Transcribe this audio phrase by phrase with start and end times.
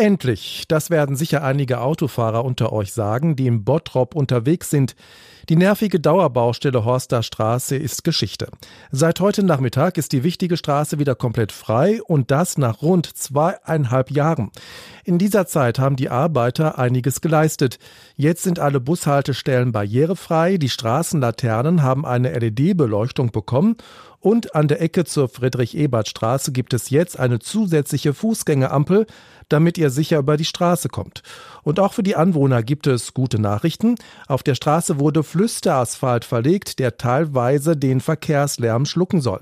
[0.00, 4.96] Endlich, das werden sicher einige Autofahrer unter euch sagen, die im Bottrop unterwegs sind.
[5.50, 8.48] Die nervige Dauerbaustelle Horster Straße ist Geschichte.
[8.90, 14.10] Seit heute Nachmittag ist die wichtige Straße wieder komplett frei und das nach rund zweieinhalb
[14.10, 14.52] Jahren.
[15.04, 17.78] In dieser Zeit haben die Arbeiter einiges geleistet.
[18.16, 23.76] Jetzt sind alle Bushaltestellen barrierefrei, die Straßenlaternen haben eine LED-Beleuchtung bekommen
[24.20, 29.06] und an der Ecke zur Friedrich-Ebert-Straße gibt es jetzt eine zusätzliche Fußgängerampel,
[29.48, 31.22] damit ihr sicher über die Straße kommt.
[31.62, 33.96] Und auch für die Anwohner gibt es gute Nachrichten.
[34.28, 39.40] Auf der Straße wurde Flüsterasphalt verlegt, der teilweise den Verkehrslärm schlucken soll.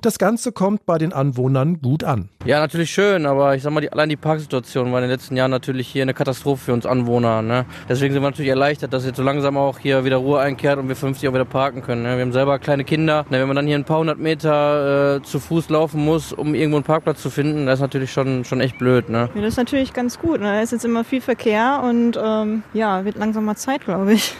[0.00, 2.28] Das Ganze kommt bei den Anwohnern gut an.
[2.48, 5.36] Ja, natürlich schön, aber ich sag mal, die, allein die Parksituation war in den letzten
[5.36, 7.42] Jahren natürlich hier eine Katastrophe für uns Anwohner.
[7.42, 7.66] Ne?
[7.90, 10.88] Deswegen sind wir natürlich erleichtert, dass jetzt so langsam auch hier wieder Ruhe einkehrt und
[10.88, 12.04] wir 50 auch wieder parken können.
[12.04, 12.16] Ne?
[12.16, 13.26] Wir haben selber kleine Kinder.
[13.28, 13.38] Ne?
[13.38, 16.78] Wenn man dann hier ein paar hundert Meter äh, zu Fuß laufen muss, um irgendwo
[16.78, 19.10] einen Parkplatz zu finden, das ist natürlich schon, schon echt blöd.
[19.10, 19.28] Ne?
[19.34, 20.40] Ja, das ist natürlich ganz gut.
[20.40, 20.46] Ne?
[20.46, 24.34] Da ist jetzt immer viel Verkehr und ähm, ja, wird langsam mal Zeit, glaube ich.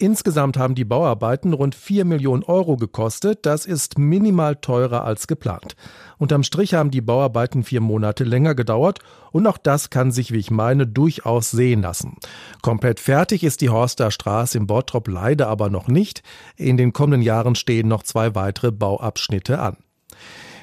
[0.00, 3.44] Insgesamt haben die Bauarbeiten rund 4 Millionen Euro gekostet.
[3.44, 5.76] Das ist minimal teurer als geplant.
[6.16, 10.38] Unterm Strich haben die Bauarbeiten vier Monate länger gedauert und auch das kann sich, wie
[10.38, 12.16] ich meine, durchaus sehen lassen.
[12.62, 16.22] Komplett fertig ist die Horster Straße im Bottrop leider aber noch nicht.
[16.56, 19.76] In den kommenden Jahren stehen noch zwei weitere Bauabschnitte an.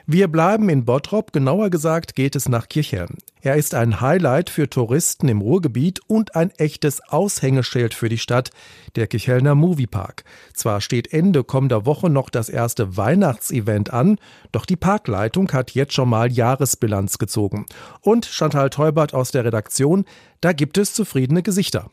[0.07, 3.17] Wir bleiben in Bottrop, genauer gesagt geht es nach Kirchhellen.
[3.47, 8.51] Er ist ein Highlight für Touristen im Ruhrgebiet und ein echtes Aushängeschild für die Stadt,
[8.97, 10.25] der Kirchhellner Moviepark.
[10.53, 14.17] Zwar steht Ende kommender Woche noch das erste Weihnachtsevent an,
[14.51, 17.65] doch die Parkleitung hat jetzt schon mal Jahresbilanz gezogen.
[18.01, 20.03] Und Chantal Teubert aus der Redaktion,
[20.41, 21.89] da gibt es zufriedene Gesichter.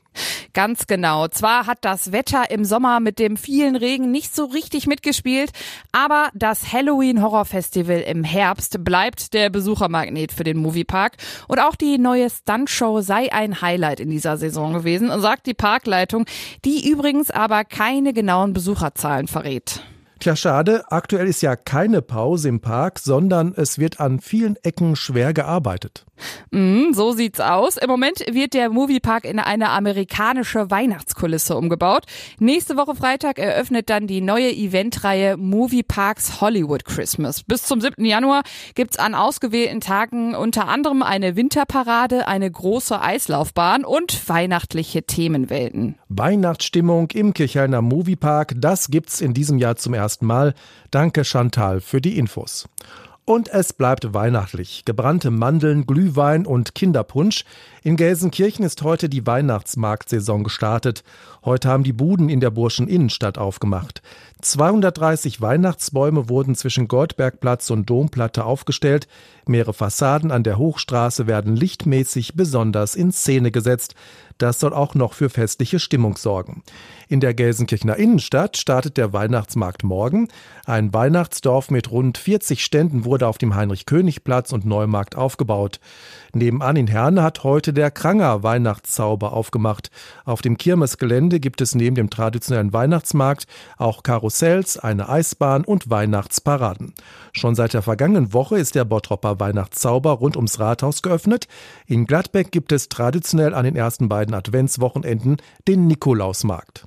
[0.52, 1.28] Ganz genau.
[1.28, 5.50] Zwar hat das Wetter im Sommer mit dem vielen Regen nicht so richtig mitgespielt,
[5.92, 11.16] aber das Halloween Horror Festival im Herbst bleibt der Besuchermagnet für den Moviepark
[11.48, 16.26] und auch die neue Stuntshow sei ein Highlight in dieser Saison gewesen, sagt die Parkleitung,
[16.64, 19.80] die übrigens aber keine genauen Besucherzahlen verrät.
[20.20, 20.84] Tja, schade.
[20.90, 26.06] Aktuell ist ja keine Pause im Park, sondern es wird an vielen Ecken schwer gearbeitet.
[26.50, 27.76] Mm, so sieht's aus.
[27.76, 32.04] Im Moment wird der Moviepark in eine amerikanische Weihnachtskulisse umgebaut.
[32.38, 37.42] Nächste Woche Freitag eröffnet dann die neue Eventreihe Movieparks Hollywood Christmas.
[37.42, 38.04] Bis zum 7.
[38.04, 38.42] Januar
[38.74, 45.98] gibt's an ausgewählten Tagen unter anderem eine Winterparade, eine große Eislaufbahn und weihnachtliche Themenwelten.
[46.16, 50.54] Weihnachtsstimmung im Kirchhellner Moviepark, das gibt's in diesem Jahr zum ersten Mal.
[50.90, 52.68] Danke Chantal für die Infos.
[53.26, 54.84] Und es bleibt weihnachtlich.
[54.84, 57.46] Gebrannte Mandeln, Glühwein und Kinderpunsch.
[57.82, 61.04] In Gelsenkirchen ist heute die Weihnachtsmarktsaison gestartet.
[61.42, 64.02] Heute haben die Buden in der Burschen Innenstadt aufgemacht.
[64.42, 69.08] 230 Weihnachtsbäume wurden zwischen Goldbergplatz und Domplatte aufgestellt.
[69.46, 73.94] Mehrere Fassaden an der Hochstraße werden lichtmäßig besonders in Szene gesetzt.
[74.38, 76.62] Das soll auch noch für festliche Stimmung sorgen.
[77.08, 80.28] In der Gelsenkirchener Innenstadt startet der Weihnachtsmarkt morgen.
[80.64, 85.80] Ein Weihnachtsdorf mit rund 40 Ständen wurde auf dem Heinrich-König-Platz und Neumarkt aufgebaut.
[86.34, 89.90] Nebenan in Herne hat heute der Kranger Weihnachtszauber aufgemacht.
[90.24, 96.94] Auf dem Kirmesgelände gibt es neben dem traditionellen Weihnachtsmarkt auch Karussells, eine Eisbahn und Weihnachtsparaden.
[97.32, 101.46] Schon seit der vergangenen Woche ist der Bottropper Weihnachtszauber rund ums Rathaus geöffnet.
[101.86, 105.36] In Gladbeck gibt es traditionell an den ersten beiden Adventswochenenden
[105.68, 106.86] den Nikolausmarkt.